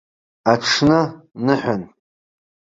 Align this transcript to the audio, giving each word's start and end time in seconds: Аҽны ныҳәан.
Аҽны 0.51 0.99
ныҳәан. 1.45 1.81